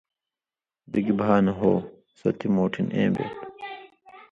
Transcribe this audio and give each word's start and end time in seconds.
بگی 0.91 1.13
بھانہ 1.19 1.51
ہُوسو 1.59 2.29
تی 2.37 2.47
مُوٹِھن 2.55 2.87
اېں 2.95 3.09
بے 3.15 3.25
تُھو۔ 3.31 3.37